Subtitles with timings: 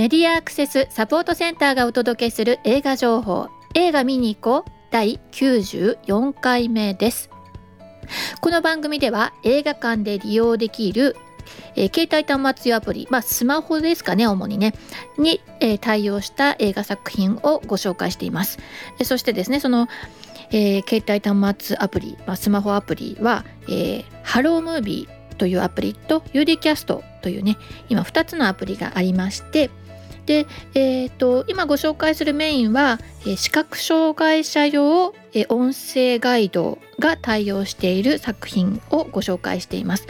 [0.00, 3.48] メディアアクセスサポートセンターがお届けする映画情報。
[3.74, 4.72] 映画見に行こう。
[4.90, 7.28] 第94回目です。
[8.40, 11.16] この番組では映画館で利用できる
[11.76, 14.72] えー、携帯端末用アプリ、まあ、スマホですかね主にね。
[15.18, 18.58] に、えー、対応した映画作品をご紹介しています、
[19.04, 19.86] そしてですねその、
[20.50, 27.56] えー、携帯端末アプリ、まあ、スマホアプリは、えー、ハロームービーというアプリと UD キャストというね
[27.88, 29.70] 今2つのアプリがありまして
[30.30, 40.06] で、えーと、今ご紹介するメインは、えー、視覚障害者用、えー、音声ガイドが対応している作品をご紹介しています。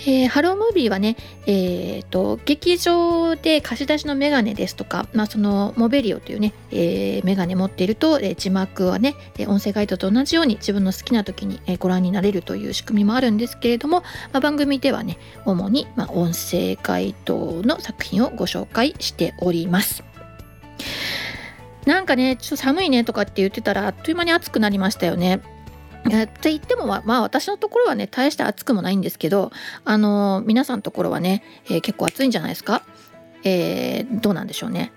[0.00, 1.16] えー、ハロームービーはね、
[1.46, 9.14] えーと、劇場で貸し出しのメガネですとか、まあ、そのモベリオというね、えー、メガネ持っていると、えー、字幕はね
[9.46, 20.04] 音声ガイドと同じように自分の好きな時に、え、ご覧になれるという仕組みもあるんですけれども、まあ、番組ではね主に、まあ、音声ガイドの作品をご紹介しております。
[21.86, 25.40] なんかねちょっと寒いねとかって言ってたらあっという間に暑くなりましたよね。
[26.08, 29.52] って言ってもまあ私のところはね大して暑くもないんですけど
[29.84, 32.82] あの皆さんのところはね、えー、結構暑いんじゃないですか、
[33.44, 34.92] えー、どうなんでしょうね？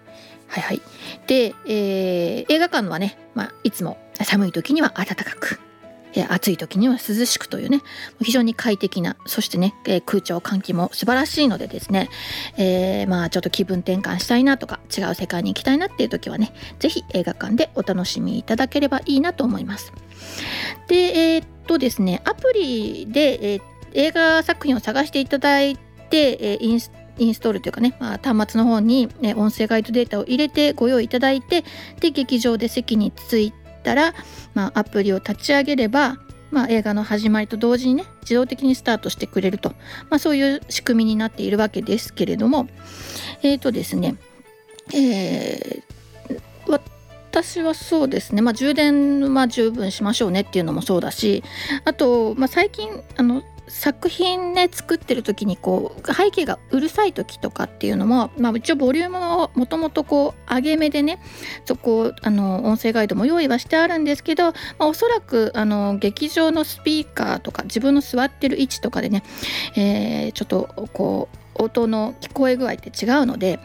[0.47, 0.81] はいはい。
[1.27, 5.59] で、えー、映画館はね、まあ、いつも寒い時には暖かく
[6.13, 7.79] え暑い時には涼しくというね
[8.21, 12.09] 非常に快適なそしてね、え空調換気も素晴らしいのでですね、
[12.57, 19.93] えー、まあちょっと気分転換したいなとか違う世界に行きたいなっていう時はね是非映画館でお楽しみいただければいいなと思います。
[20.87, 23.61] でえー、っとですねアプリで、えー、
[23.93, 25.77] 映画作品を探していただい
[26.09, 31.63] て、えインスインストールというかね、まあ、端末の方に、ね、音声ガイドデータを入れてご用意いただいて
[31.99, 34.13] で劇場で席に着いたら、
[34.53, 36.17] まあ、アプリを立ち上げれば、
[36.49, 39.69] まあ、映画の始まりと同時にね自動的にスタートしてくれると、
[40.09, 42.67] まあ、そういう仕組みになっているわけですけれども
[43.43, 44.15] えっ、ー、とですね
[44.93, 45.83] えー、
[47.31, 51.45] 私はそうですね、まあ、充電は十分しましょうねっていうのもそうだし
[51.85, 61.21] あと、まあ、最近あの作品ね作ってる時にこう背景がうるさい時とかっていうのも、まあ、一応ボリュームをもともとこう上げ目でね
[61.63, 69.23] そこあの音声ガイドも用意はしてあるんですけど、まあ、おそらくあの劇場のスピーカーとか自分の座ってる位置とかでね、
[69.77, 73.59] えー、ちょっとこう音の聞こえ具合って違うので、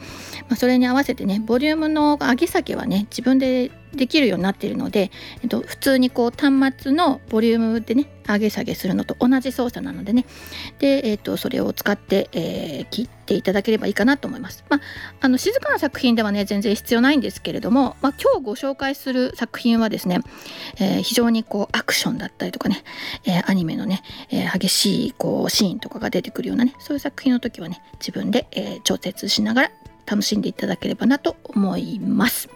[0.49, 5.11] まあ、それに合わせてねボリュームの上げ下げはね自分でできるようになっているので、
[5.43, 10.27] えっと、普通にこう端末のボリュームでね上げ下げするのと同じ操作なのでね
[10.79, 14.65] で、えっと、それを使って、えー、切っていただければいいかなと思います。
[14.69, 14.81] まあ、
[15.21, 20.21] あの静かな作品ではね全然必要ないんですけれども、まあ、今日ご紹介する作品はですね、
[20.79, 22.83] えー、非常にこうアクションだったりとかね、
[23.25, 29.71] えー、アニメのね、え激しいこうシーンとかが出てくるようなねそういう作品の時はね自分で、え調節しながら
[30.07, 32.49] 楽しんでいただければなと思います。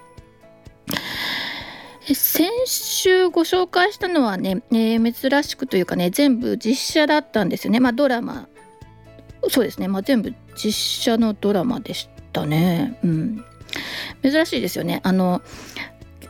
[2.06, 7.80] 先週ご紹介したのはね、えー、珍しくというかね全部実写だったんですよね。
[7.80, 8.48] まあドラマ。
[9.48, 12.98] そうですね、まあ、全部実写のドラマでしたね。
[13.02, 13.44] うん。
[14.22, 15.00] 珍しいですよね。
[15.02, 15.42] あの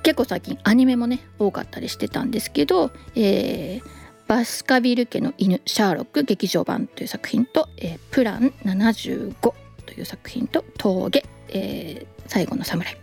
[0.03, 3.83] 結構最近アニメもね多かったりしてたんですけど、えー、
[4.27, 9.55] バスカビル家の犬シャーロック劇場版という作品と、えー、プラン75と
[9.97, 12.97] いう作品と峠、えー、最後の侍。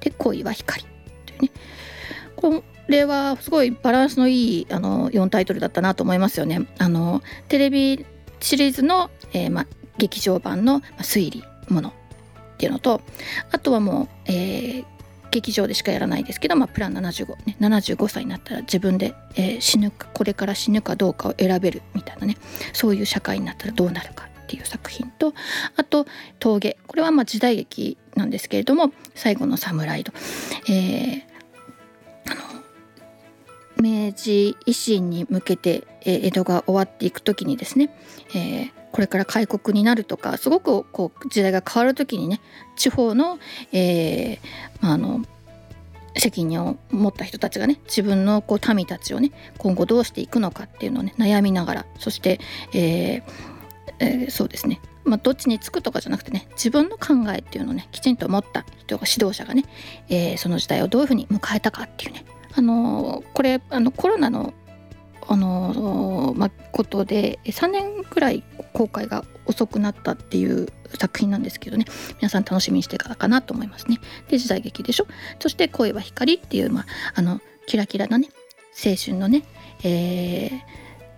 [0.00, 0.82] で恋は光
[1.26, 1.50] というね。
[2.38, 6.66] これはすごいバランスのいいあの4タイトルだったなと思いますよね。
[6.78, 8.06] あのテレビ
[8.38, 9.66] シリーズの、えーま、
[9.98, 11.92] 劇場版の、推理ものっ
[12.58, 13.00] ていうのと
[13.50, 14.84] あとはもう、えー、
[15.32, 22.36] 劇場でしかやらないですけど、まあ、プラン75、ね、75歳になったら自分で、えー、死ぬかこれから死ぬかどうかを選べるみたいなね
[22.72, 25.34] そういう社会になったらどうなるかっていう作品と
[25.76, 26.06] あと
[26.38, 30.12] 「峠」これはま時代劇なんですけれども「最後の侍と」
[30.68, 31.22] えー、
[33.80, 37.90] 明治維新に向けて、江戸が終わっていく時にですね、
[38.34, 42.40] えー、これから開国になるとかすごくこう時代が変わる時にね
[42.76, 43.38] 地方の,、
[43.72, 44.38] えー
[44.80, 45.24] まあ、あの
[46.16, 52.40] 責任を持った人たちがね自分のこう民たちをね今後どうしていくのかっていうのをね悩みながらそして、
[52.72, 53.22] えー
[54.00, 54.80] えー、そうですね。
[55.04, 59.64] まあ、どっちにつくとかじゃなくてね自分の考えっていうのをねきちんと持った人が指導者がね、
[60.10, 64.54] えー、その時代をどういうふうに迎えたかっていうねあのこれあのコロナの
[65.28, 68.42] あの、ま、ことで3年くらい
[68.72, 70.68] 公開が遅くなったっていう
[70.98, 71.84] 作品なんですけどね。
[72.16, 73.98] 皆さん楽しみにしてからかなと思いますね。
[74.28, 75.06] で時代劇でしょ。
[75.38, 78.28] そして「声は光」っていう、まあ、のキラキラなね
[78.72, 79.42] 青春のね、
[79.84, 80.50] え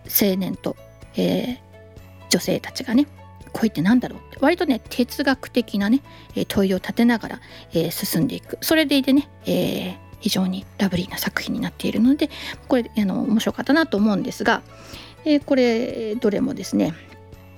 [0.04, 0.76] ー、青年と、
[1.16, 1.58] えー、
[2.30, 3.06] 女性たちがね
[3.52, 4.38] 恋って何だろうって。
[4.40, 6.00] 割とね哲学的なね
[6.48, 7.40] 問いを立てながら、
[7.72, 8.58] えー、進んでいく。
[8.60, 12.30] それでいてね、えー、非常にラブリーな作品になっているので
[12.68, 14.62] これあの面白かったなと思うんですが、
[15.24, 16.94] えー、これどれもですね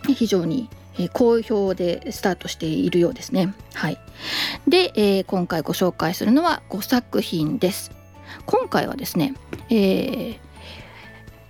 [0.07, 0.69] 非常に
[1.13, 3.55] 好評でスタートしているようですね。
[3.75, 3.99] はい、
[4.69, 7.93] で、えー、今回ご紹介するのは5作品です。
[8.47, 9.35] 今回はですね、
[9.71, 10.39] えー、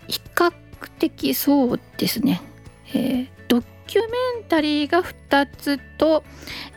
[0.07, 0.53] 比較
[0.99, 2.41] 的そうですね、
[2.95, 3.29] えー、
[3.93, 4.09] キュメ
[4.41, 6.25] ンタリーが2つと、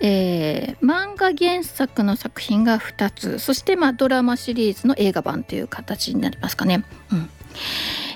[0.02, 6.84] えー、漫画原作の作品が2つそして、まあ、ドラマシリーズの映画版という形になりますかね。
[7.14, 7.30] うん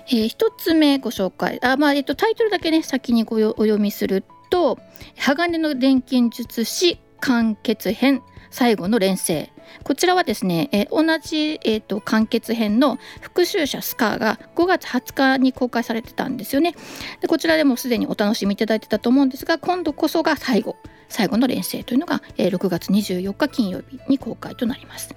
[0.09, 4.77] えー、1つ目ご紹介あ、まあえっと、タイトルだけね先にごお読みすると
[5.15, 9.49] 「鋼の錬金術師完結編最後の連成」
[9.83, 16.75] こちらはですね、えー、同じ、えーと、完結編の復讐者スカーが5月20日に公開されてたんですよね。
[17.21, 20.75] でこちらでもすでにお楽しみいただいてたと思うんですが今度こそが最後
[21.07, 25.13] 最後の連成というのが、えー、6月24日金曜日に公開となります。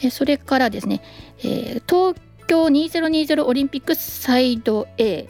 [0.00, 1.02] えー、それからですね、
[1.38, 2.14] えー、東
[2.46, 5.28] 京2020オリンピックサイド A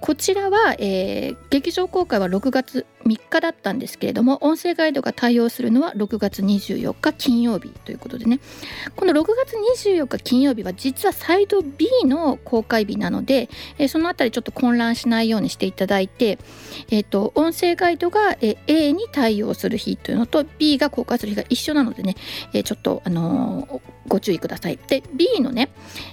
[0.00, 8.40] こちらは、えー、劇場公開は6月3日だったんですけれども音声ガイドが対応するのは6月24日金曜日ということでね
[8.94, 9.56] この6月
[9.86, 16.38] 24日金曜日は実はサイド B の公開日なので、えー、そのあたりちょっと混乱しないようにしていただいて、
[16.90, 22.16] えーと、音声ガイドが、え、A に対応する日というのと B が公開する日が一緒なのでね、
[22.52, 24.78] えー、ちょっと、あのー、ご注意ください。
[24.88, 25.70] で B のね、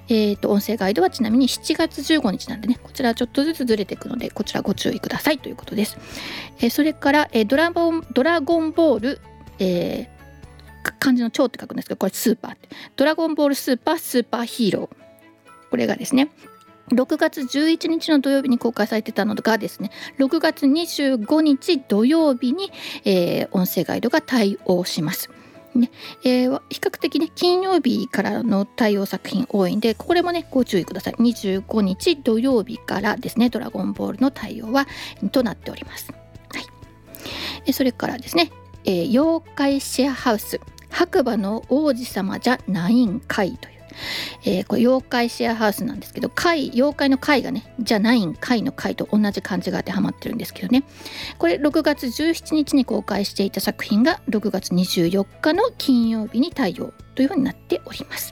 [0.09, 5.97] えーと、音声ガイドはちなみに7月15日なんでねこちらちょっとずつずれていくのでこちらご注意くださいということです。
[6.59, 9.21] えー、れから、え、ドラゴンドラゴンボール、
[9.59, 12.55] えー、漢字の超って書くんですけどこれスーパー
[12.95, 14.95] ドラゴンボールスーパースーパーヒーロー
[15.69, 16.29] これがですね
[16.89, 22.71] 6月11日の土曜日に公開されてたのがですね6月25日土曜日に、
[23.05, 25.29] えー、音声ガイドが対応します。
[25.73, 25.91] ね
[26.23, 34.87] えー、比較的ね金曜日からの対応作品多いんでこれもねご注意ください25日土曜日からですね「ドラゴンボール」の対応は
[35.33, 36.24] となっております。
[37.73, 38.51] それからですね、
[38.85, 40.59] えー、妖怪シェアハウス
[40.89, 43.75] 白馬の王子様じゃないんかいという。
[44.43, 50.83] えー、これ妖怪シェアハウスなんですけど怪妖怪の怪がねじゃないん怪の怪と同じ漢字が当てはまってるんですけどね。
[51.37, 58.31] これ6月17日に公開していた作品が6月24日の金曜日に対応というふうになっております。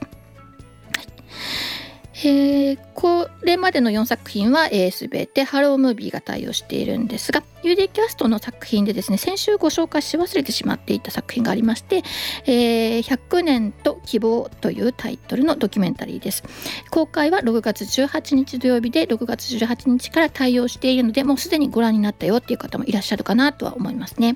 [2.16, 12.02] えー、これまでの4作品は、えー、全てハロームービーが対応しているんですが UD キャストの作品でですね先週ご紹介し忘れてしまっていた作品がありまして、
[12.46, 16.44] えー、100年と希望というタイトルのドキュメンタリーです。
[16.90, 24.34] 公開は6月18日土曜日で6月18日から対応しているのでもうすでにご覧になったよっていう方もいらっしゃるかなとは思いますね。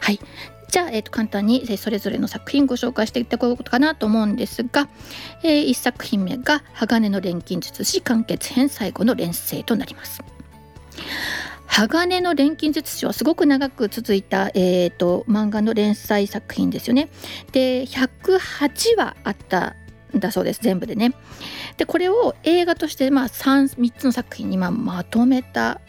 [0.00, 0.20] はい。
[0.68, 4.88] じゃあ、えー、と簡単にそれぞれの作品ご紹介していったことかなと思うんですが、
[5.42, 10.22] えー、1作品目が「鋼の錬金術師完結編最後の連成」となります。
[11.66, 17.08] 鋼の錬金術師はすごく長く続いた、えーと、漫画の連載作品ですよね。
[17.52, 19.76] で108話あった
[20.16, 21.12] んだそうです全部でね。
[21.76, 25.80] でこれを映画として、まあ3、3, つの作品にままとめた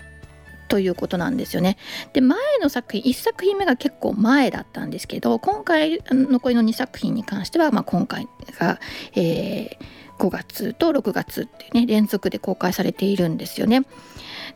[0.67, 1.77] ということなんですよね。
[2.13, 8.27] で前の作品1作品目が結構前だったんですけど今回残りの2作品に関しては、まあ、今回
[8.59, 8.79] が、
[9.15, 9.77] えー、
[10.19, 13.83] 5月と6月ってね連続で公開されているんですよね。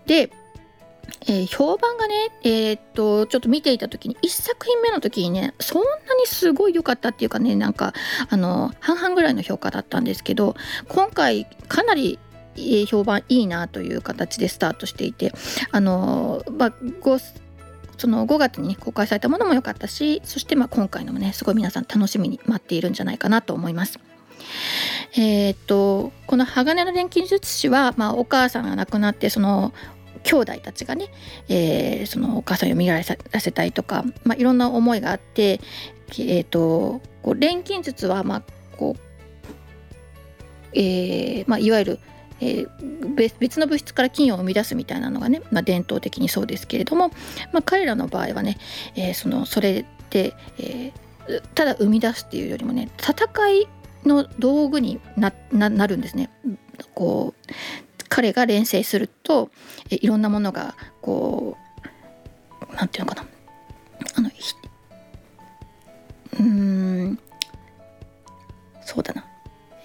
[0.06, 0.32] で
[1.28, 7.94] えー、評判がね、えー、っとちょっと見ていた時に1作品目の時にねそんなにすごい良かったっていうかねなんか
[8.30, 10.56] あの半々ぐらいの評価だったんですけど
[10.88, 12.20] 今回かなり
[12.88, 15.34] 評判いいなという形でスタートしていて
[15.72, 16.74] あの、まあ、
[17.98, 24.00] その5月に、ね、公開されたものも良かったしそしてまあ今回のもねすごい皆さん楽しみに待っているんじゃないかなと思います。
[25.14, 29.72] えー、っとこの鋼の錬金術師は、まあ、お母さんが亡くなってその
[30.24, 31.08] 兄弟たちがね、
[31.48, 35.60] えー、そのお母さんを蘇らせたいとか、まあ、いろんな思いがあって、
[36.20, 38.44] えーと、こう錬金術は、まあ
[38.78, 39.12] こう
[40.74, 42.00] えーまあ、いわゆる
[42.42, 47.10] えー、別の物質から金を生み出すみたいなのがね、まあ、伝統的にそうですけれども、
[47.54, 48.58] まあ、彼らの場合はね、
[48.96, 53.16] えー、そのそれで、えー、ただ生み出すっていうよりもね戦
[53.50, 53.68] い
[54.06, 55.32] の道具にな
[55.88, 56.30] るんですね。
[56.96, 57.54] こう
[58.10, 59.50] 彼が連成すると、
[59.90, 61.56] えいろんなものがこ
[62.70, 63.28] うなんていうのかな
[64.16, 64.30] あの
[66.40, 67.20] うん
[68.84, 69.26] そうだな、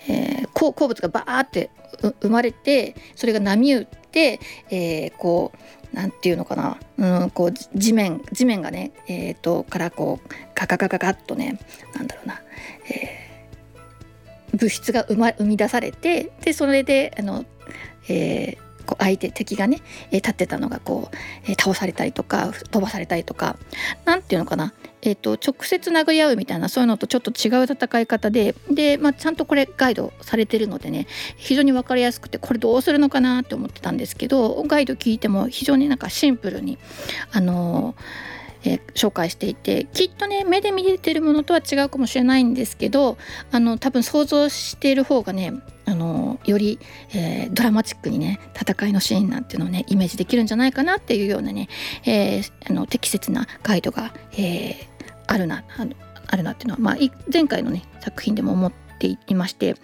[0.09, 1.71] えー、鉱物がバーって
[2.21, 5.53] 生まれてそれが波打って、えー、こ
[5.93, 6.79] うなんていうのかな、
[7.23, 11.59] うん、こう地面地面がね、えーと、からこうガカガカガッとね
[11.95, 12.41] なんだろうな、
[12.91, 17.45] えー、物質が生,、ま、生み出されてでそれであの、
[18.09, 23.57] えー、こう相手敵がね、えー、立ってたのがこう、えー、倒されたりとか飛ばされたりとか
[24.05, 36.79] 何て言うのかな、えーと、直接殴り合うみたいなそういうのとちょっと違う戦い方でで、まあ、ちゃんとこれガイドされてるのでね非常に分かりやすくてこれどうするのかなって思ってたんですけどガイド聞いても非常になんかシンプルに
[37.33, 38.36] あのー
[38.67, 43.17] えー、紹介していてきっとね目で見れてるものとは違うかもしれないんですけど
[43.53, 45.53] あの多分想像している方がね
[45.85, 46.81] あのより、
[47.15, 51.69] えー、ドラマチックにね戦いのシーンなんていうのをねイメージできるんじゃないかなっていうようなね、
[52.05, 54.77] えー、あの適切なガイドが、えー、
[55.29, 55.87] あるなあ
[56.29, 56.97] あるなっていうのは、まあ、
[57.33, 59.77] 前回のね作品でも思っていまして、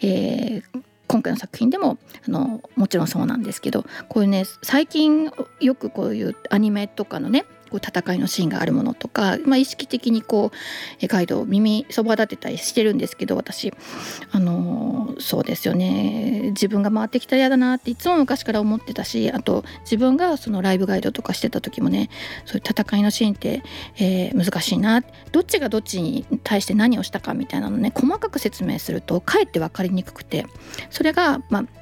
[0.00, 0.62] え、
[1.06, 5.30] 今回の作品でもあのもちろんそうなんですけどこういうね最近
[5.60, 10.50] よくこういうアニメとかのねこう戦いのシーンがあるものとか、まあ、意識的にこ
[11.02, 13.72] うガイドを耳そば立てたりしてるんですけど私。
[14.32, 16.50] あのそうですよね。
[16.50, 22.10] 自分が回ってきたら嫌だなっていつも昔から思ってたしあと自分がそのライブガイドとかしてた時もね
[22.44, 23.62] そういう戦いのシーンって、
[23.96, 25.02] えー、難しいな。
[25.32, 30.46] どっちがどっちに対して何をしたかみたいなのね細かく説明するとかえって分かりにくくて
[30.90, 31.79] それがまあ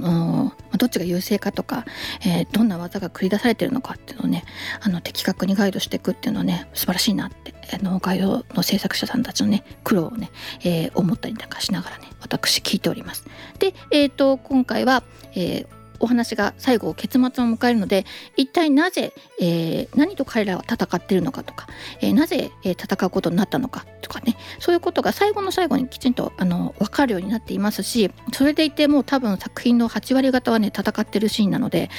[0.00, 1.84] どっちが優勢かとか、
[2.24, 4.44] えー、どんな技が繰り出されてるのかっていうのをね
[4.80, 10.30] あの的確にガイドしていくっていうのはね素晴らしいなってあのガイドの制作者さんたちのね苦労をね、
[10.64, 13.24] えー、思ったりなんかしながらね私聞いております。
[13.58, 15.02] で、えーと、今回は、
[15.34, 15.66] えー、
[16.00, 18.04] お話が最後結末を迎えるので
[18.36, 21.66] 一体なぜ、えー、何と彼らは戦っているのかとか、
[22.00, 24.36] えー、なぜ、え、戦うことになったのかとかね。
[24.58, 31.90] そういうことが最後の最後にきちんとあの分かるようになっていますしそれでいてもう多分作品の8割方はね戦ってるシーンなので、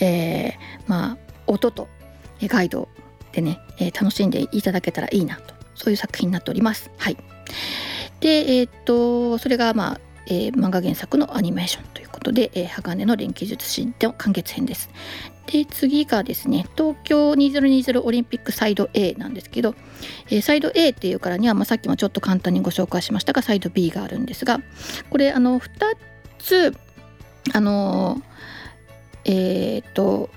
[0.00, 0.54] え、
[0.86, 1.88] まあ音と
[2.42, 2.88] ガイド
[3.32, 5.54] でね、え、楽しんでいただけたらいいなと。
[5.74, 6.90] そういう作品になっております。
[6.96, 7.16] はい、
[8.20, 14.90] でえー、っとそれがまあえー、漫画原作のアニメーションということで、えー、鋼の錬金術師の完結編です。
[15.46, 19.74] で次がですね東京2020オリンピックサイド A なんですけど、
[20.30, 24.60] えー、サイド A っていうからには、まあ、さっきもちょっと簡単にご紹介しましたがサイド B があるんですが
[25.10, 25.68] これあの2
[26.38, 26.74] つ
[27.52, 28.22] あの
[29.26, 30.30] えっ、と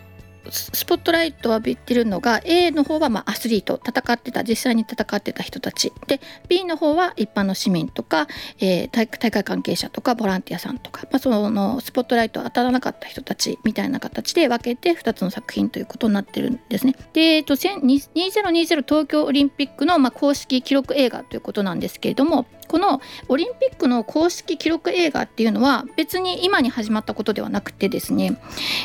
[0.51, 8.27] スポットライトを浴びてるのが A の方はまアスリート戦ってた実際に戦ってた人たちで B の方は一般の市民とか、
[8.59, 16.95] えー、大会関係者とかボランティアさんとか、まあ、そのスポットライト当たらなかった人たちみたいな形で分けて2つの作品ということになってるんですね。
[17.13, 28.39] で、えっと、2020東京オリンピックのま公式記録映画ということなんですけれどもこのオリンピックの公式記録映画っていうのは別に今に始まったことではなくてですね、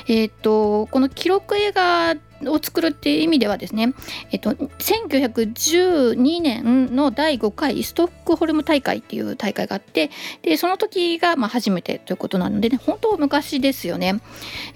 [0.08, 2.14] えーと、この記録映画
[2.50, 3.94] を作るっていう意味ではですね、
[4.30, 10.10] えっと、1912年の第5回ストックホルム大会っていう大会があって
[10.42, 14.20] でその時がまあ初めてということなので、ね、本当昔ですよね。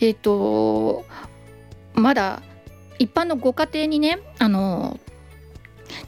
[0.00, 1.04] えっと
[1.94, 2.42] まだ
[2.98, 4.98] 一般のご家庭にねあの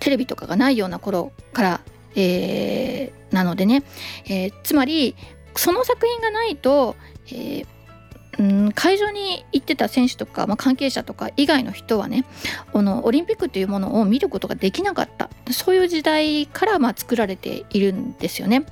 [0.00, 1.81] テレビとかがないような頃から
[2.15, 3.83] えー、なのでね、
[4.27, 5.15] えー、つまり
[5.55, 6.97] その作品がないと、
[7.27, 7.67] えー
[8.38, 12.25] うん、会場に行ってた選手とか、まあ、関係者とか以外の人はね
[12.73, 18.65] このオリンピックというものを見ることができなかったそういう時代からまあ作られているんですよね。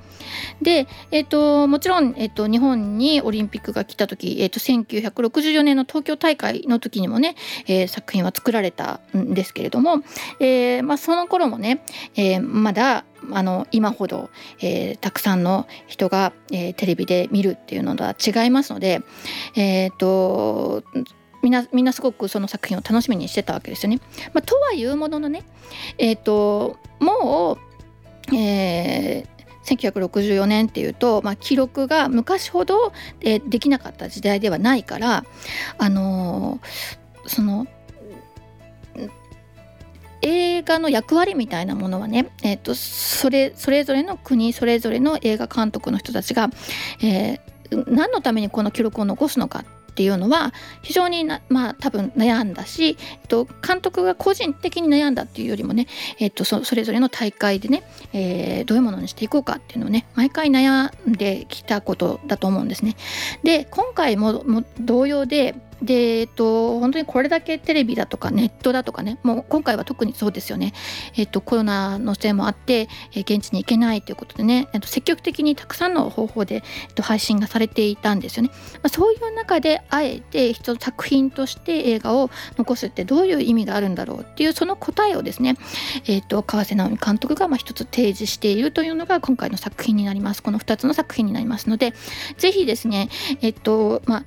[0.61, 7.35] で、えーと、もちろん、えーと、日本にオリンピックが来た時、えーと、1964年の東京大会の時にもね、
[7.67, 10.03] えー、作品は作られたんですけれども、
[10.39, 11.83] えーまあ、その頃もね、
[12.15, 19.01] えー、まだあの今ほど、えー、たくさんの人が、えー、テレビで見るっていうのとは違いますので、
[19.55, 20.83] えーと、
[21.41, 23.99] みんなみんなすごくその作品を楽しみにしてたわけですよね。
[24.33, 25.43] まあ、とはいうもののね、
[25.97, 27.57] えーと、も
[28.31, 29.36] う、えー
[29.67, 35.25] 1964年っていうと、まあ、記録が昔ほど、えー、できなかった時代ではないから
[35.77, 37.67] あのー、その
[40.21, 46.49] 映画の役割みたいなものはね、えーと、それそれぞれの国それぞれの映画監督の人たちが、
[47.01, 49.63] えー、何のためにこの記録を残すのか
[49.97, 55.87] っていうのは非常になまあ多分悩んだし、えっと、監督が個人的に悩んだっていうよりもね、
[56.19, 57.81] えっと、それぞれの大会でね、
[58.13, 62.95] えー、どういうものにしていこうかっていうのをね毎回悩んできたことだと思うんですね。
[63.41, 70.73] で今回もも同様でで、えっと、本当にこれだけテレビだとかネットだとかねもう今回は特にそうですよね、
[71.15, 76.57] えっと、コロナのせいもあって、え現地に行けないということでね、えっと、積極的にたくさんの方法で、え
[76.91, 85.55] っと、配信がされていたんですよね、まあ、そういう中であえて一つ作品として映画を残すってどういう意味があるんだろうっていうその答えをですね、
[86.07, 90.41] えっと、川瀬直美監督がまあ一つ提示しているというのが今回の作品になります。
[90.41, 91.93] この2つの作品になりますので
[92.37, 93.09] 是非ですね
[93.41, 94.25] えっとまあ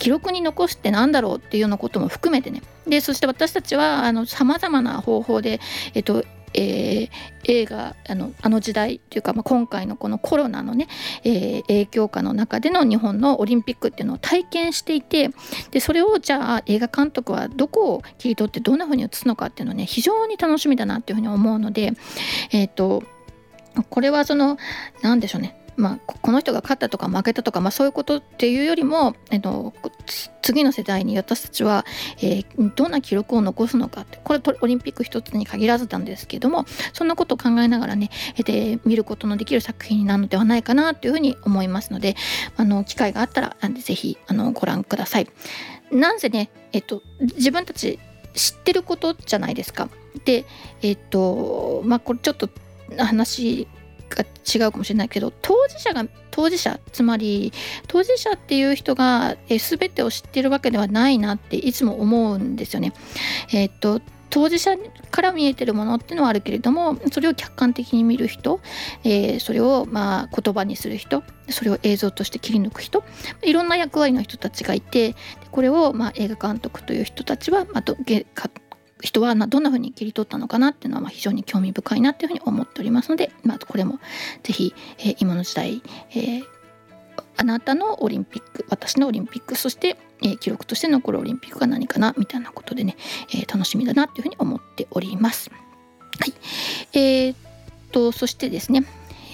[0.00, 2.62] 記録に残すって何だろうっていうようなことも含めてね。
[2.88, 5.60] でそして私たちはさまざまな方法で、
[5.94, 7.10] えっとえー、
[7.44, 10.88] 映画あのあの時代というか、まあ、今回のこのコロナのね、
[11.22, 15.30] えー、影響下の中での日本のオリンピックっていうのを体験していて
[15.70, 21.92] でそれをじゃあ映画監督はどこを切り取ってどんな風に映すのかっていうのね非常に楽しみだなっていうふうに思うので
[22.50, 23.04] えっ、と
[23.88, 24.58] これはその
[25.02, 25.59] 何でしょうね。
[25.80, 29.72] まあ、この人が勝ったとか負けたとか、まあ、そういうことっていうよりも、えっと、
[30.42, 31.86] 次の世代に私たちは、
[32.18, 38.10] えー、どんな記録を残すのかってこれオリンピック一つに限らずなんですけどもそんなことを考えながらね
[38.44, 42.14] で見ることのできる作品なのではないかなというふうに思いますので
[42.56, 45.28] あの機会があったらぜひあのご覧ください。
[45.90, 47.98] なんせね、えっと、自分たち
[48.34, 49.88] 知ってることじゃないですか。
[50.24, 50.44] で
[50.82, 52.48] えっとまあこれちょっと
[52.98, 53.66] 話
[54.18, 57.52] 違うかもしれないけど当事者が当事者つまり
[57.86, 62.92] 当事者っていう人が、え全てを知ってるわけではないなっていつも思うんですよね。
[63.52, 64.00] え、っと
[64.30, 64.76] 当事者
[65.10, 68.60] から見えてるものっていうのはあるけれどもそれを客観的に見る人、
[69.04, 73.02] えー、それをまあ言葉にする人それを映像として切り抜く人
[73.42, 75.16] いろんな役割の人たちがいて
[75.50, 77.82] これをまあ映画監督という人たちは、まあ、
[79.02, 83.98] 人はどんな風に切り取ったのかなっていうのは非常に興味深いなっていうふうに思っておりますので、まあ、これも
[84.42, 86.44] 是非、えー、今の時代、えー、
[87.36, 92.96] あなたのオリンピック私のオリンピックそして、え、記録として残るオリンピックが何かなみたいなことでね、
[93.34, 95.50] え、楽しみだなっていうふうに思っております。
[95.50, 96.34] はい、
[96.92, 97.36] えー、っ
[97.92, 98.84] とそしてですね、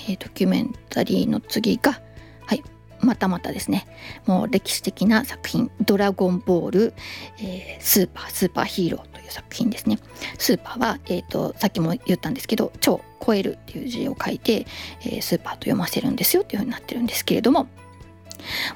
[0.09, 2.01] え、ドキュメンタリーの次が
[2.47, 2.63] はい
[3.01, 3.87] またまたですね
[4.27, 6.95] もう歴史的な作品「ドラゴンボール、
[7.41, 9.99] えー、スーパースーパーヒーロー」いう作品ですね
[10.39, 14.67] スーパーは、えーと、さっきも言ったんですけど「超超える」っていう字を書いて、
[15.03, 17.69] えー、スーパーと読ませるんですよっていうふうになってるんですけれども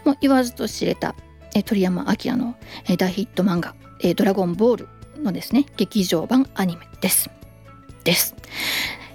[0.05, 1.15] もう言わずと知れた、
[1.55, 4.89] えー、鳥山明の、えー、大ヒット漫画、えー「ドラゴンボール」
[5.23, 7.31] のですね劇場版アニメです。
[8.05, 8.35] です。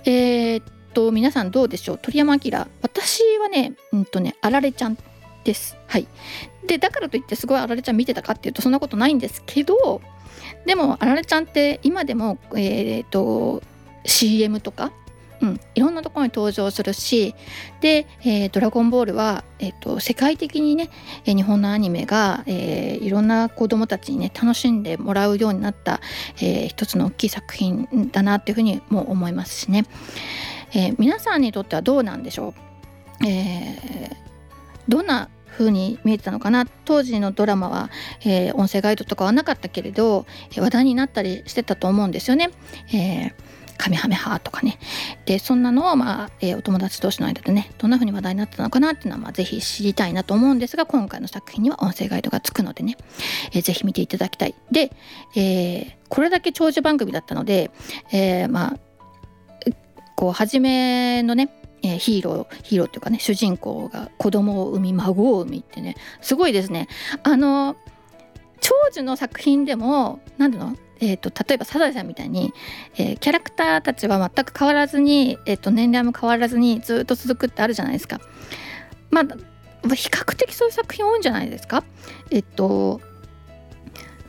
[0.06, 0.62] えー、
[0.94, 1.98] と皆さんどうでしょう？
[1.98, 2.42] 鳥山明
[2.84, 4.98] 私はねうんとねあられちゃん
[5.44, 6.08] ですはい
[6.68, 10.02] でだからといってすごいあられちゃん見てたかっていうとそんなことないんですけど
[10.66, 13.62] でもあられちゃんって今でもえっ、ー、と
[14.06, 14.92] CM とか
[15.42, 17.36] うん、いろんなところに登場するし
[17.82, 20.90] で、えー、ドラゴンボールは」えーと、世界的にね、
[21.26, 26.02] 日本のアニメが、えー、いろんな子どもたちにね楽しんでもらうようになった、
[26.38, 29.86] えー、一つの大きい作品だなっていうふうにも思いますしね。
[30.74, 32.54] えー、皆さんにとってはどうなんでしょ
[33.22, 34.16] う、えー、
[34.90, 36.66] どんな風に見えてたのかな。
[36.86, 37.90] 当時のドラマは、
[38.22, 40.26] えー、音声ガイドとかはなかったけれど
[40.58, 42.50] 話題になったりしてたと思うんですよね。
[42.94, 43.34] えー
[43.78, 44.80] カメハメハとかね。
[45.26, 52.96] でそんなのを、まあえー、お友達同士の間でねどんな風に話題になったのかなっていうのは、まあ、ぜひ知りたいなと思うんですが今回の作品には音声ガイドがつくのでね、
[53.52, 54.56] えー、ぜひ見ていただきたい。
[54.72, 54.92] で、
[55.36, 57.72] えー、これだけ長寿番組だったので、
[58.12, 58.80] えー、まあ
[60.16, 61.50] こう初めのね
[61.86, 66.88] えー、ヒーローヒーローっていうかね主人公が子供を産み孫を産みってねすごいですね
[67.24, 67.76] あの
[68.60, 70.76] 長寿の作品でも何ていうの？
[71.02, 72.54] えーと、例えばサザエさんみたいに、
[72.96, 78.22] えー、キャラクターたちは全く変わらずに、えーと、年齢も変わらずにずっと続くってあるじゃないですか。
[79.12, 79.24] まあ
[79.94, 81.84] 比較的そういう作品多いんじゃないですか？
[82.32, 83.02] えっ、ー、と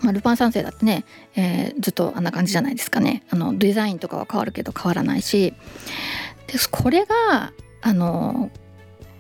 [0.03, 1.05] まあ、ルパン三世だってね、
[1.37, 5.55] えー、ずっとあんな感じじゃないですかねあのデザインとかは変わるけど変わらないし
[6.47, 8.51] でこれがあの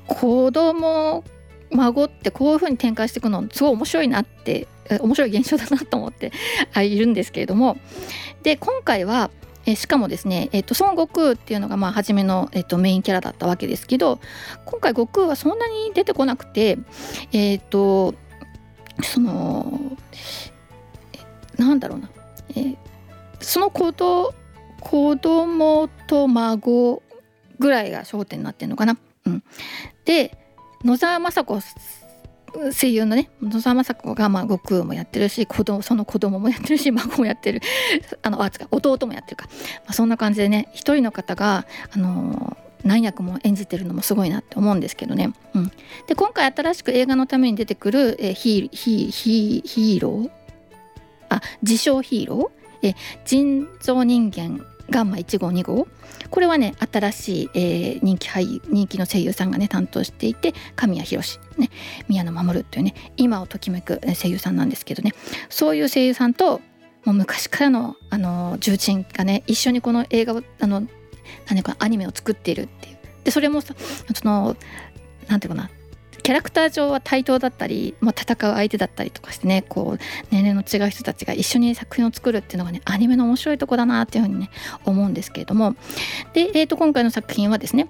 [0.06, 1.24] 子供
[1.70, 4.68] 孫ってこういう風に展開していくのすごい面白いなって
[5.00, 6.32] 面白い現象だなと思って
[6.84, 7.76] いるんですけれども。
[8.42, 9.30] で今回は
[9.66, 14.20] えしかもですね、えーと、孫悟空っていうのがまあ初めの、えーと、メインキャラだったわけですけど
[14.64, 16.78] 今回悟空はそんなに出てこなくて
[17.32, 18.14] えっ、と
[19.02, 19.96] その
[21.58, 22.10] なんだろうな、
[22.54, 22.76] え、
[23.40, 24.34] その子と
[24.80, 27.02] 子供と孫
[27.59, 28.97] ぐらいが焦点になってるのかな。
[29.27, 29.42] うん、
[30.05, 30.37] で
[30.85, 31.61] 野沢雅子
[32.73, 37.61] 声優のね野沢雅子がまあ悟空もやってるし子供その子供もやってるし 孫もやってる。
[38.23, 45.33] あのあつか弟もやってるか、まあ、そんな感じでね一人の方があの何役も演じてるのもすごいなって思うんですけどね。
[45.55, 45.73] うん、
[46.07, 50.31] で今回新しく映画のために出てくる、えー、ヒーヒヒヒーロー？
[51.29, 55.88] あ自称ヒーロー、え人造人間ガンマ1号2号。
[56.31, 61.70] これはね新しい、えー、人気俳優人気の声優さんがね担当していて神谷博ね
[62.09, 65.12] 宮野真守というね今をときめく声優さんなんですけどね。
[65.49, 66.61] そういう声優さんと
[67.05, 70.87] もう昔からのあの重鎮がね一緒にこの映画をあの
[71.49, 72.96] 何かアニメを作っているっていう。
[73.25, 73.75] でそれもさ
[74.14, 74.57] その
[75.29, 75.70] なんていうかな
[76.26, 79.98] キャラクター上は対等だったり、まあ、戦う相手だったりとかしてねこう
[80.32, 84.50] 年齢の違う人たちが一緒に作品を作るっていうのがねアニメの面白いとこだなっていうふうにね
[84.84, 85.76] 思うんですけれども。
[86.32, 87.86] で、えー、と今回の作品はですね、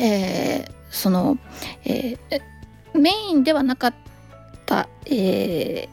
[0.00, 1.36] えー、その、
[1.84, 3.94] えー、メインではなかっ
[4.64, 5.88] た、えー、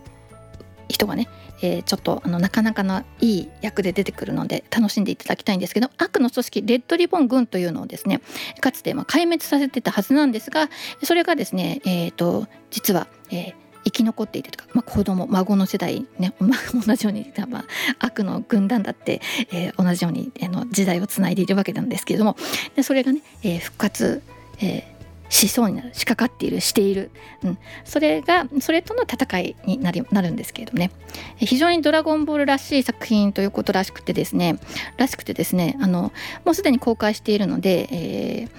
[0.87, 1.27] 人がね
[1.61, 8.21] えー、ちょっとあのなかなかないい役で出てくるので楽しんでいただきたいんですけど悪の組織レッドリボン軍というのをですね
[8.61, 10.69] かつてま壊滅させてたはずなんですが
[11.03, 17.65] それがですね、えーと、実は、えー生き残っていてとか、まあ、子供孫の世代ね、まあ、同じように、まあ、
[17.99, 22.35] 悪の軍団だって、えー、同じように、えー、の時代をつないでいるわけなんですけれども
[22.75, 24.21] でそれがね、えー、復活、
[24.59, 24.96] えー
[25.29, 27.11] しそうになる仕掛かっているしている、
[27.43, 30.91] うん、それがそれとの戦いになりなるんですけれどもね。
[31.37, 34.57] 非常に「ドラゴンボール」らしい作品ということらしくてですね
[34.97, 36.11] らしくてですねあの
[36.45, 38.49] もうすでに公開しているので、えー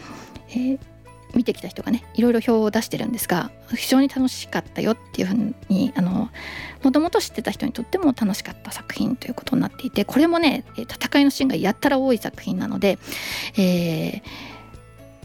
[0.50, 0.78] えー、
[1.34, 6.30] 見てきた人がねいろいろ表を出してるんですが非常に楽しかったよっていうふうにあの
[6.82, 12.98] もともと知ってた人にとっても楽しかった作品ということになっていてこれもね戦いのシーンがやったら多い作品なので、
[13.56, 14.22] えー、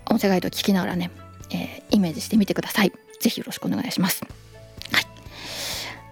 [0.10, 1.12] 音声ガイドを聞きながらね
[1.54, 2.92] えー、イメージしてみてください。
[3.20, 4.24] ぜひよろしくお願いします。
[4.92, 5.06] はい。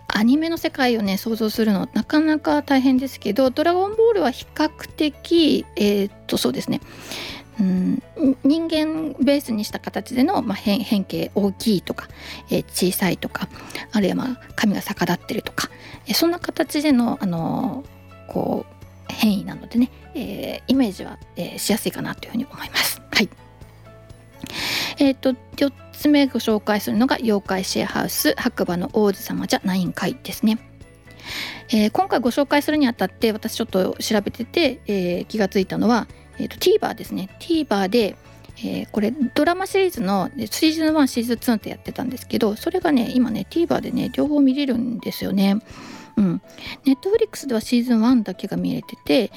[0.08, 6.82] アニメの世界をね想像するのなかなか大変ですけど「ドラゴンボール」は比較的えー、っとそうですね
[7.60, 8.04] うん
[8.44, 12.10] 人間ベースにした形での、まあ、変形大きいとか、
[12.50, 13.48] えー、小さいとか
[13.94, 15.70] あるいはまあ髪が逆立ってるとか、
[16.06, 23.02] えー、そんな形での、あのー、こう変異なのでね、え、イメージは、え、しやすいかなというふうに思います。
[23.12, 23.30] はい
[25.02, 30.60] えっ、ー、と4つ目ご紹介するのが妖怪シェアハウス白馬の王子様じゃないんかいですね。
[31.70, 38.16] えー、今回ご紹介するにあたって私ちょっと調べてて、えー、気がついたのは、えーと、TVer ですね TVer で、
[38.64, 45.62] え、これドラマシリーズのシーズン1シーズン2ってやってたんですけどそれがね今ね TVer でね両方見れるんですよね。
[46.18, 46.42] うん、
[46.86, 49.32] Netflix ではシーズン1だけが見れてて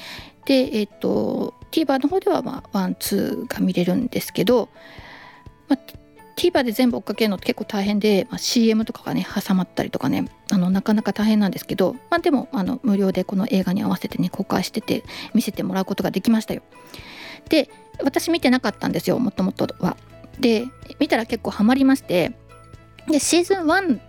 [0.45, 4.69] でえっ、ー、と TVer の方では、まあ、12が見れるんですけど
[5.67, 5.79] まあ、
[6.35, 16.61] TVer で全部追っかけるのって結構大変で、まあ、CM とかがね挟まったりとかねあのなかなか大変なんですけど、まあ、でもあの無料でこの映画に合わせてね公開してて見せてもらうことができましたよ。
[17.49, 17.69] で
[18.03, 19.97] 私見てなかったんですよもともとは。
[20.39, 20.65] で
[20.99, 22.33] 見たら結構ハマりまして
[23.07, 23.99] でシーズン1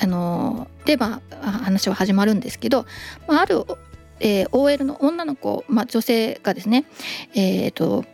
[0.00, 2.84] あのでまあ話は始まるんですけど、
[3.28, 3.64] まあ、ある、
[4.20, 6.84] えー、OL の女の子、まあ、女性がですね
[7.34, 8.04] えっ、ー、と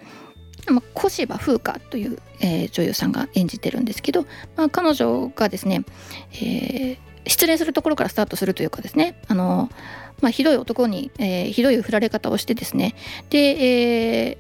[0.71, 5.85] まあ、小芝風花という、えー、女優さんが演じてるんですけど、まあ、彼女がですね、
[6.33, 9.71] えー、失恋するところからスタートするというかですねあの、
[10.21, 12.95] まあ、ひどい男に、えー、ひどい振られ方をしてですね
[13.31, 14.39] で、え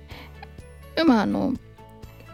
[0.97, 1.55] ー、まああの、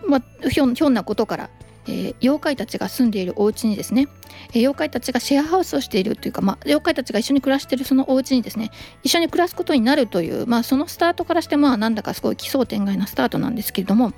[0.07, 1.51] まあ、ひょんひょんなことから
[1.87, 4.09] えー、妖怪たちが住んでいるお家にですね、
[4.51, 8.71] えー、妖怪たちがシェアハウスをしているというか、まあ、妖怪たちが一緒に暮らしているそのお家にですね
[9.03, 14.13] 一緒に暮らすことになるという、まあ、そのスタートからしてまあなんだかすごい奇想天外なスタートなんですけれども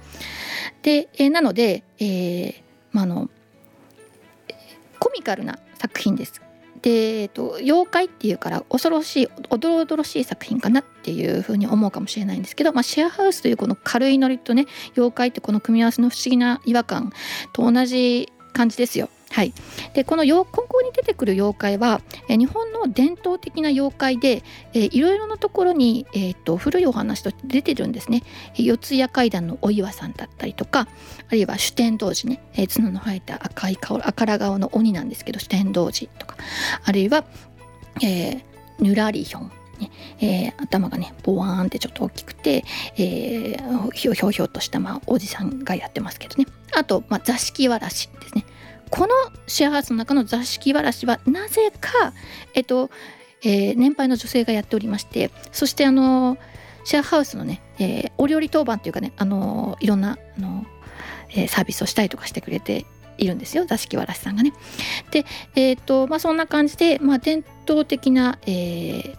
[0.83, 3.31] で、えー、なので、えーまあ、の
[4.98, 6.41] コミカルな作品です。
[6.83, 14.66] で、えっと、妖怪っていうから恐ろしいおどろおどろしい作品かなっていうふうに思うかもしれないんですけど、まあ、シェアハウスというこの軽いノリとね
[14.97, 17.12] 妖怪ってこの組み合わせの不思議な違和感
[17.53, 19.09] と同じ感じですよ。
[19.33, 19.55] はい、
[19.95, 24.42] でこの今後に出てくる妖怪は、え日本の伝統的な妖怪で、
[24.75, 28.23] え、いろいろなところに、えーと、古いお話として出てるんですね。
[28.55, 30.87] 四谷怪談のお岩さんだったりとか
[31.29, 36.37] あるいは主天童子ね、え、角の生えた赤い顔赤ら顔の鬼なんですけど主天童子とか。
[36.85, 37.25] あるいは、
[38.03, 38.42] えー、
[38.81, 39.53] ヌラリヒョン
[40.21, 42.64] えー、頭がねボワーンってちょっと大きくて、
[42.97, 46.47] えー、ひょひょひょとした、まあ、おじさんがやってますけどね。
[46.75, 48.45] あと、まあ、座敷わらしですね。
[48.92, 49.14] この
[49.46, 52.12] シェアハウスの中の座敷わらしはなぜか、
[52.52, 52.90] えっと
[53.42, 56.37] えー、年配の女性がやっておりましてそしてあの
[56.85, 60.66] シェアハウスのね、えー、お料理当番というかねあのいろんなあの、
[61.31, 62.85] えー、サービスをしたりとかしてくれて
[63.16, 64.52] いるんですよ座敷わらしさんがね。
[65.11, 65.24] で、
[65.55, 69.16] えーとまあ、そんな感じで、まあ、伝統的な、えー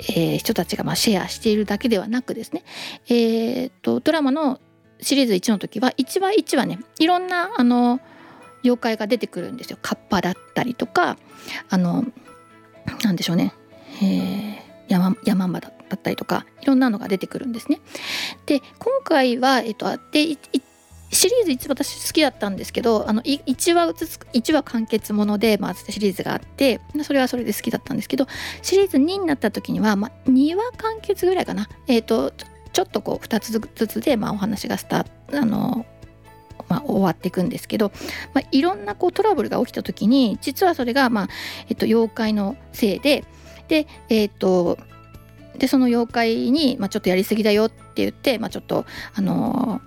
[0.00, 2.64] えー、人たちがまあシェアしているだけではなくですね、
[3.08, 4.60] えーとドラマの
[5.00, 8.00] シリーズ1の時は1話1話ねいろんなあの
[8.64, 9.78] 妖怪が出てくるんですよ。
[9.80, 11.16] カッパだったりとか
[11.70, 12.04] あの
[13.02, 13.54] なんでしょうね、
[14.88, 17.80] 山山マだったりとかいろんなのが出てくるんですね。
[18.46, 20.38] で今回は、えっと、で
[21.10, 28.26] シリーズ1私好きだったんですけどあの1話ずつ1話完結もので、まあ、シリーズがあってそれはそれで好きだったんですけど
[28.62, 31.68] シリーズ2になった時には、まあ、2話完結ぐらいかな。
[31.86, 32.32] えっ、と
[32.72, 35.86] ちょっとこう2つずつで、まあ、お話がスタあの
[36.68, 37.92] まあ、終わっていくんですけど、
[38.32, 41.28] まあ、いろんなこうトラブルが起きた時に実はそれが、まあ
[41.68, 43.24] えっと、妖怪のせいで
[43.68, 44.78] で,、えっと
[45.56, 49.80] でその妖怪に、まあ、ちょっとやりすぎだよって言って、まあ、ちょっと、あの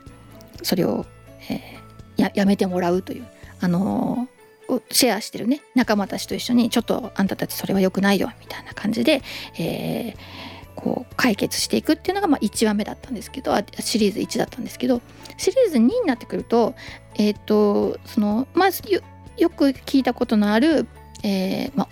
[0.57, 1.05] ー、それを
[1.49, 3.25] えー、ややめてもらうという、
[3.59, 9.21] あのー、シェアしてるね仲間たちと一緒にちょっとあんたたちそれは良くないよみたいな感じで、
[9.57, 10.15] えー、
[10.75, 15.01] こう解決していくっていうのがまあ1話目だったんですけどシリーズ1だったんですけど
[15.37, 16.75] シリーズ2になってくると
[17.15, 19.01] えっ、ー、とそのまずよ
[19.37, 20.87] よく聞いたことのある、
[21.23, 21.87] えーま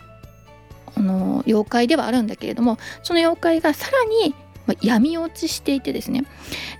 [0.97, 4.33] あの妖怪ではあるんだけれどもその妖怪がさらに
[4.65, 6.23] ま、闇落ちしていてですね。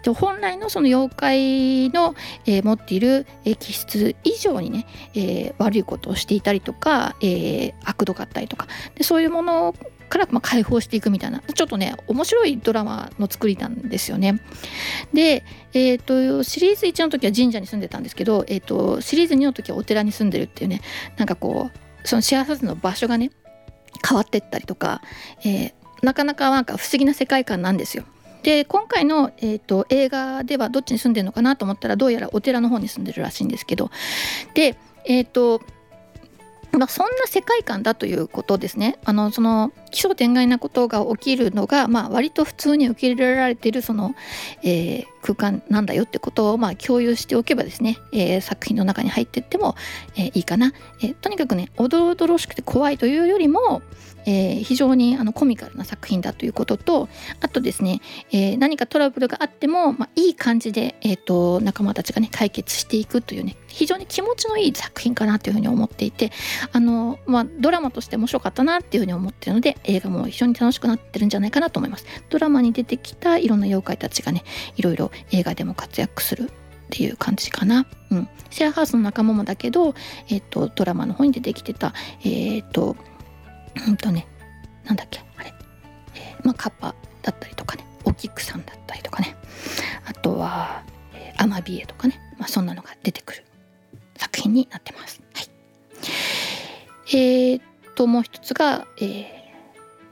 [0.04, 3.26] で本来のその妖怪の、えー、持っている
[3.60, 8.68] 気質以上にね、えー、悪いことをしていたりとか、えー、悪度があったりとか。
[8.96, 9.76] でそういうものを
[10.10, 14.40] からま解放していくみたいなちょっとね面白いドラマの作りなんですよね。
[15.14, 20.82] で、えーと、シリーズ1の時は神社に住んでたんですけど、えーと、シリーズ2の時はお寺に住んでるっていうね
[21.18, 23.32] なんかこうその幸せの場所がね
[24.08, 25.02] 変わってったりとか、
[25.44, 28.04] えー、なかなかなんか不思議な世界観なんですよ。
[28.44, 33.90] で今回の、えーと、映画ではどっちに住んでるのかなと思ったらどうやらお寺の方に住んでるらしいんですけど
[34.54, 35.62] でえっ、ー、と
[36.78, 38.98] まあ、そんな世界観だということですね。
[39.06, 44.14] あのその奇想天外なことが起きるのが、まあ、割と普通に受け入れられているその、
[44.62, 49.76] えー、空間なんだよってことを、まあ、共有しておけばですね、えー、作品の中に入っていっても、
[50.18, 53.82] えー、いいかな、えとにかくねおどろおどろしくて怖いというよりも、
[54.28, 57.08] え非常にあのコミカルな作品だということと
[57.40, 58.02] あとですね、
[58.34, 66.32] え何かトラブルがあっても、まあ、いい感じで、えーと仲間たちがね解決していくというね非常に気持ちのいい作品かなというふうに思っていて
[66.72, 74.44] あの、まあ、ドラマとして面白かったなっていうふうに思ってるので映画も非常に楽しくなってるんじゃないかなと思いますドラマに出てきたいろんな妖怪たちがね
[74.76, 76.52] いろいろ映画でも活躍する
[76.86, 77.88] っていう感じかな。
[78.12, 79.96] うん、シェアハウスの仲間もだけど、
[80.30, 81.94] えっ、と、ドラマの方に出てきてた、
[82.24, 82.96] えっ、と、
[83.88, 84.28] うんとね、
[84.86, 85.54] なんだっけ、あれ、
[86.14, 86.94] えー、まあ、カッパ
[87.24, 89.36] だったりとかね、お菊さんだったりとかね、
[90.06, 93.46] あとは、えー、アマビエとかね、まあ、そんなのが出てくる
[94.16, 95.22] 作品になってます。
[95.34, 95.48] はい。
[97.18, 97.62] えー、
[97.96, 99.45] ともう一つが、えー、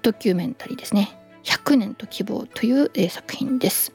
[0.03, 1.17] ドキュメンタリーですね。
[1.43, 3.93] 100年と希望という、えー、作品です。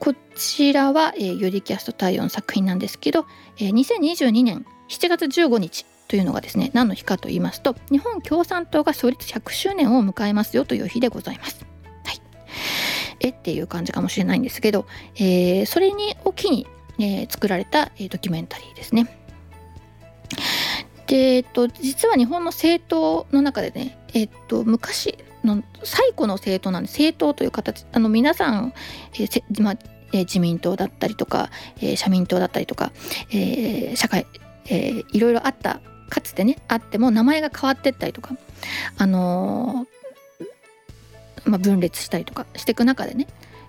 [0.00, 3.26] こちらは、えー、ユリキャスト対応の作品なんですけど、
[3.58, 11.64] えー、2022年7月15日というのがですね何の日かと言いますと日本共産党が創立100周年を迎えますよという日でございます。
[12.04, 12.20] はい、
[13.20, 16.66] えっていう感じかもしれないんですけど、えー、それにを機に
[16.98, 19.25] えー、作られた、えー、ドキュメンタリーですね。
[21.06, 28.72] で、えっと、実は日本の政党の中でね、えっと、昔の最古の政党なんで政党という形あの皆さん、
[29.14, 29.72] えーま
[30.12, 32.92] えー、自民党だったりとか、えー、社民党だったりとか、
[33.30, 34.26] えー、社会、
[34.66, 38.36] えー、いろいろあったかつてねあっても名前が変わってったりとか、
[38.98, 43.26] あのー、まあ、分裂したりとかしていく中でね、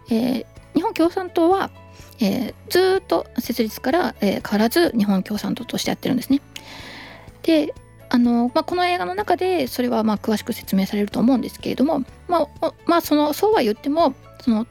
[0.09, 0.45] えー、
[0.75, 1.69] 日本共産党は
[2.19, 6.41] えー、ずっと設立から、えー、変わらず日本共産党としてやってるんですね。
[7.43, 7.73] で
[8.09, 14.67] あの、まあ、この映画の中でそれはまあ詳しく説明されると思うんですけれども、まあ、まあ、そのそうは言ってもその、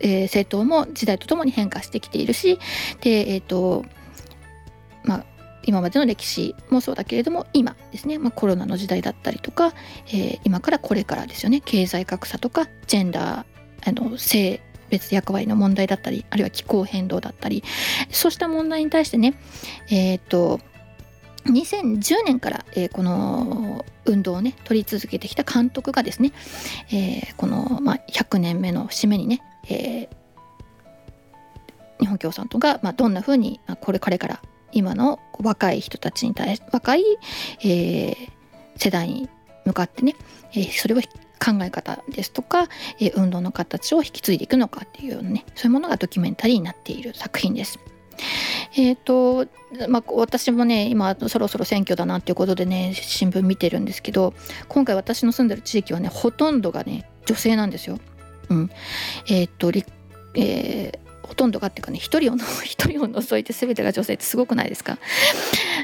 [0.00, 2.58] えー、政党も時代とともに変化してきているし
[3.00, 3.84] で、えーと
[5.04, 5.24] まあ、
[5.64, 9.72] 今までの歴史もそうだけれども今ですね、まあ、コロナの時代だったりとか、
[10.08, 13.44] えー、今からこれからですよね経済格差とかジェンダー
[13.86, 17.62] あの性別役割の問題だったりあるいは気候変動だったり
[18.10, 19.34] そうした問題に対してね
[19.88, 20.60] えっ、ー、と
[21.46, 26.32] 2010年から、えー、この運動をね取り続けてきた監督がですね、
[26.92, 30.08] えー、この、まあ、100年目の節目にね、えー、
[32.00, 37.04] 日本共産党が、まあ、どんなふうに、まあ、これからから今の若い人たちに対して若い、
[37.62, 38.14] えー、
[38.76, 39.28] 世代に
[39.64, 40.14] 向かってね、
[40.54, 42.68] え、それを考え方ですとか、
[43.00, 47.78] え、運動の形を引き継いでいくのかっていうようなねそういうものがドキュメンタリーになっている作品です。
[48.76, 49.46] えーと
[49.88, 54.34] まあ、私もね今そろそろ選挙だなっていうことでね新聞見てるんですけど
[54.68, 57.98] 今回私の住んでる地域はねほとんどがね女性なんですよ。
[58.48, 58.70] うん、
[59.28, 59.70] えっ、ー、と、
[60.34, 64.98] えー、ほとんどがっていうかね一人を 一人を除いて全てが女性ってすごくないですか？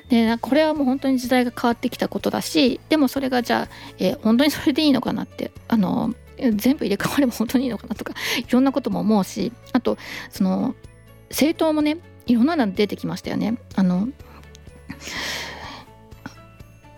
[0.09, 9.97] でこれはもう本当に時代が変わってきたことだしでもそれがじゃあ、えー、本当にそれでいいのかなってあの全部入れ替われば本当にいいのかなとかいろんなことも思うしあと
[10.31, 10.75] その
[11.31, 13.59] 政党もねいろんなの出てきましたよね。
[13.75, 14.09] あの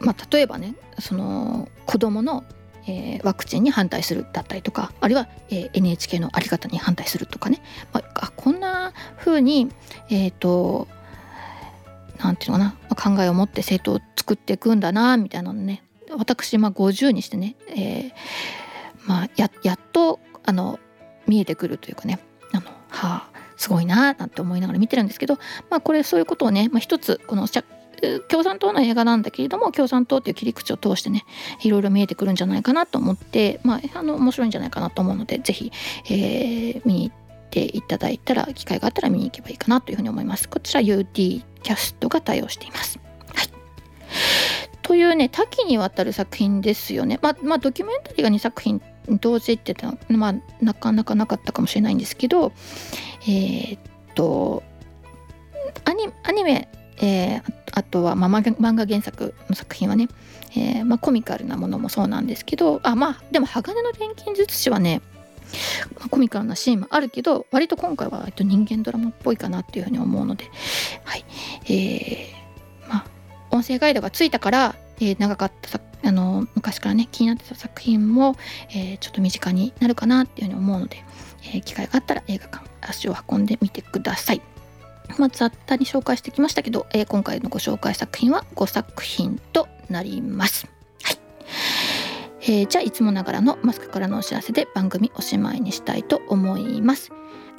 [0.00, 2.44] まあ、例えばねその子どもの、
[2.86, 7.60] えー、ワクチンに反対するだったりとかあるいは、えー、NHK の在り方に反対するとかね、
[7.92, 9.70] まあ、こんな風に
[10.08, 10.86] えっ、ー、と
[12.18, 15.82] なんていうのかな、ま、考えを持って政党を作っていくんだなみたいなのね。
[16.16, 18.12] 私、まあ、50にしてね、えー
[19.06, 20.78] まあ、ややっとあの
[21.26, 22.18] 見えてくるというかね。
[22.52, 25.34] あのはあすごいななんて思いながら見てるんですけど、
[25.68, 27.46] まあ、これそういうことをね、まあ、一つこの
[28.28, 31.24] 共産党の映画なんだけれども共産党っていう切り口を通してね
[31.62, 35.72] いろいろ見えてくるんじゃないかなと思って、まあ、あの面白いんじゃないかなと思うので是非、
[36.06, 40.48] えー、見に行っていただいたら機会があったら見に行けばいいかなというふうに思います。
[40.48, 43.00] こちら UD キャストが対応しています。
[43.34, 43.48] はい
[44.82, 47.18] というね多岐にわたる作品ですよね。
[47.20, 49.74] まあ、まあ、ドキュメンタリーが2作品同時って
[50.08, 52.52] まあなかなかなかったかもしれないんですけど
[53.22, 53.80] えー、っ
[54.14, 54.62] と
[55.84, 56.68] アニアニメ、
[56.98, 57.42] えー、
[57.72, 60.08] あとは、まあ、漫画原作の作品はね、
[60.56, 65.00] えーまあ、コミカルなものもそうなんですけどあまあでも鋼の錬金術師はね
[65.96, 70.44] まあ、コミカルなシーンもあるけど割と今回は人間ドラマっぽいかなっていうふうに思うので
[71.04, 71.24] はい。
[71.64, 73.06] えー、まあ
[73.50, 78.36] 音声ガイドがついたから、えー、長かったあの昔からね気になってた作品も、
[78.70, 81.04] えー、ちょっと身近になるかなっていうふうに思うので、
[81.42, 84.42] えー、機会があったら映画館足を運んでみてください。
[85.16, 90.68] まあ、雑多に紹介してきましたけど、えー、今回のご紹介作品は5作品となります。
[91.02, 91.18] はい
[92.42, 97.10] えー、じゃあいつもながらのマスクからのお知らせで番組おしまいにしたいと思います。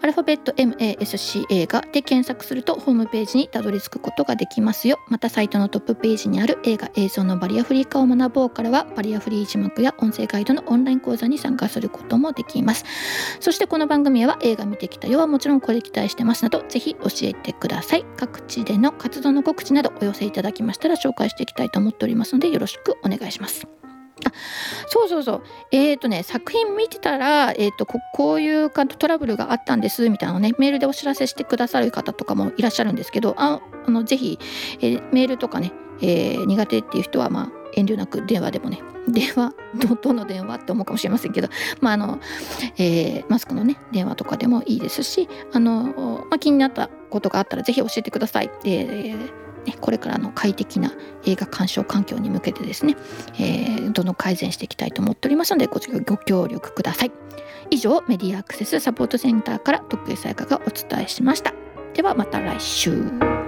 [0.01, 4.97] アルファベット MASC 映画で検索するとホームページにたどり着くことができますよ。
[5.09, 12.85] またサイトのトップページにある映画映像のバリアフリー化を学ぼうからはバリアフリー字幕や音声ガイドのオンライン講座に参加することもできます。
[13.39, 18.05] そしてこの番組は映画見てきたよはもちろんこれ期待してますなどぜひ教えてください。
[18.15, 23.78] 各地での活動の告知などお寄せいただきましたら紹介していきたいと思っておりますのでよろしくお願いします。
[24.25, 24.31] あ
[24.87, 34.39] そうそうそうえっ、ー、とね作品見てたら、えーと、ここういうトラブルがあったんですみたいなのねメールでお知らせしてくださる方とかもいらっしゃるんですけどああのぜひ、
[34.81, 41.47] えー、メールとかね、えー、苦手っていう人はまあ遠慮なく電話でもね 電話どどの電話って思うかもしれませんけど、
[41.81, 42.19] まああの
[42.77, 48.51] えー、マスクのね電話とかでもいいですしあの、まあ、気になったことがあったらぜひ教えてください。
[48.65, 49.31] えー、
[49.79, 50.93] これからの快適な
[51.25, 52.95] 映画鑑賞環境に向けてですね、
[53.39, 57.11] えー、どんどん改善していきたいと思っておりますのでごご協力ください。
[57.71, 61.53] 以上メディアアクセスサポートセンターから徳江さやかがお伝えしました。
[61.93, 63.38] ではまた来週。